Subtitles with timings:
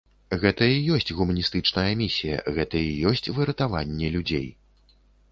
[0.43, 4.47] Гэта і ёсць гуманістычная місія, гэта і ёсць выратаванне людзей.